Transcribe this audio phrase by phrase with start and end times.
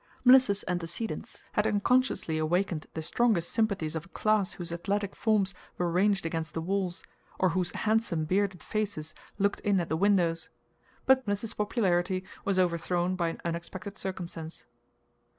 [0.25, 5.91] Mliss's antecedents had unconsciously awakened the strongest sympathies of a class whose athletic forms were
[5.91, 7.03] ranged against the walls,
[7.37, 10.49] or whose handsome bearded faces looked in at the windows.
[11.05, 14.65] But Mliss's popularity was overthrown by an unexpected circumstance.